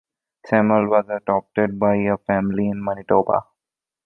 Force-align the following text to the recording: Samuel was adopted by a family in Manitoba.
Samuel 0.47 0.87
was 0.89 1.05
adopted 1.09 1.77
by 1.77 1.95
a 1.97 2.17
family 2.17 2.67
in 2.69 2.83
Manitoba. 2.83 3.43